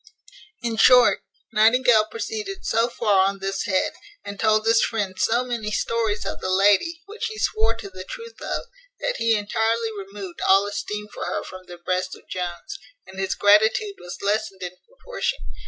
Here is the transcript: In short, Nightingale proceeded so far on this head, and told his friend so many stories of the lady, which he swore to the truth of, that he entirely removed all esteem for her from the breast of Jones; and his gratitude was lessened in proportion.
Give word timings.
In 0.63 0.77
short, 0.77 1.21
Nightingale 1.53 2.07
proceeded 2.09 2.65
so 2.65 2.89
far 2.89 3.27
on 3.27 3.37
this 3.37 3.65
head, 3.65 3.93
and 4.25 4.39
told 4.39 4.65
his 4.65 4.81
friend 4.81 5.13
so 5.19 5.43
many 5.45 5.69
stories 5.69 6.25
of 6.25 6.39
the 6.41 6.49
lady, 6.49 7.03
which 7.05 7.27
he 7.27 7.37
swore 7.37 7.75
to 7.75 7.87
the 7.87 8.03
truth 8.03 8.41
of, 8.41 8.63
that 8.99 9.17
he 9.17 9.35
entirely 9.35 9.91
removed 9.95 10.39
all 10.41 10.65
esteem 10.65 11.05
for 11.13 11.25
her 11.25 11.43
from 11.43 11.67
the 11.67 11.77
breast 11.77 12.15
of 12.15 12.27
Jones; 12.27 12.79
and 13.05 13.19
his 13.19 13.35
gratitude 13.35 13.97
was 13.99 14.17
lessened 14.23 14.63
in 14.63 14.75
proportion. 14.87 15.37